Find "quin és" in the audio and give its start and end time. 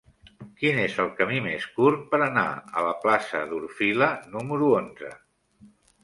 0.59-0.93